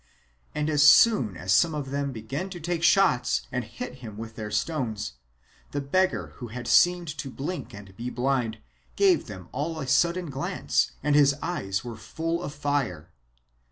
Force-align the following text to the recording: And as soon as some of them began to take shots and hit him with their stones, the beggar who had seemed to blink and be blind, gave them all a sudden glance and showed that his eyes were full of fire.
And 0.55 0.67
as 0.67 0.81
soon 0.81 1.37
as 1.37 1.53
some 1.53 1.75
of 1.75 1.91
them 1.91 2.11
began 2.11 2.49
to 2.49 2.59
take 2.59 2.81
shots 2.81 3.43
and 3.51 3.63
hit 3.63 3.97
him 3.97 4.17
with 4.17 4.33
their 4.35 4.49
stones, 4.49 5.13
the 5.73 5.79
beggar 5.79 6.33
who 6.37 6.47
had 6.47 6.67
seemed 6.67 7.07
to 7.19 7.29
blink 7.29 7.71
and 7.75 7.95
be 7.95 8.09
blind, 8.09 8.57
gave 8.95 9.27
them 9.27 9.47
all 9.51 9.79
a 9.79 9.85
sudden 9.85 10.31
glance 10.31 10.93
and 11.03 11.13
showed 11.13 11.17
that 11.17 11.19
his 11.19 11.35
eyes 11.43 11.83
were 11.85 11.97
full 11.97 12.41
of 12.41 12.51
fire. 12.51 13.11